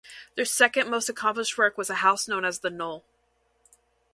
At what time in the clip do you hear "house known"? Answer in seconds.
2.01-2.43